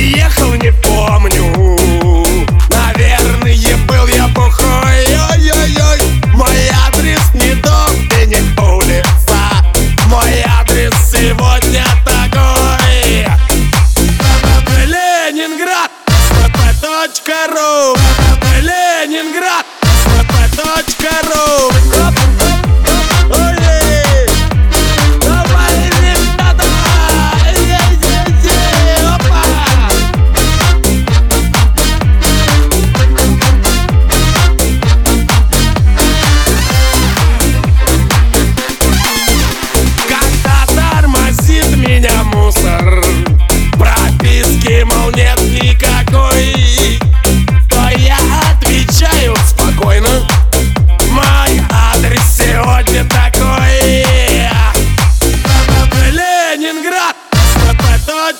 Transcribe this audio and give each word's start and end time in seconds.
приехал, 0.00 0.54
не 0.54 0.72
помню. 0.72 1.79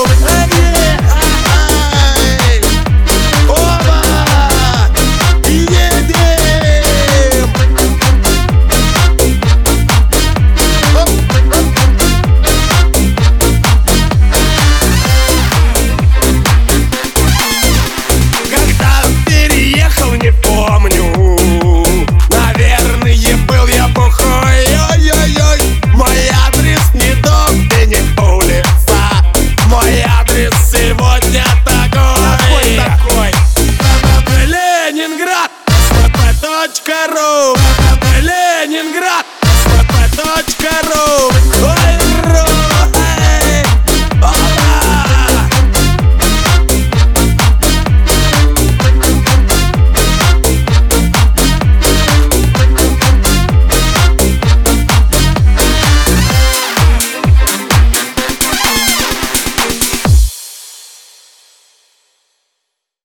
Ленинград. 38.21 39.25
Точка 40.15 40.75
ру. 40.83 41.84